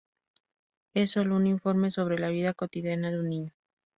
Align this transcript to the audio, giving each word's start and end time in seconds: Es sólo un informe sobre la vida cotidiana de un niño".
Es 0.95 1.11
sólo 1.11 1.35
un 1.35 1.45
informe 1.45 1.91
sobre 1.91 2.17
la 2.17 2.29
vida 2.29 2.55
cotidiana 2.55 3.11
de 3.11 3.19
un 3.19 3.29
niño". 3.29 3.53